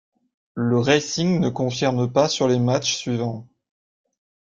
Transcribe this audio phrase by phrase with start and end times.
[0.55, 3.45] Le Racing ne confirme pas sur les matchs suivants.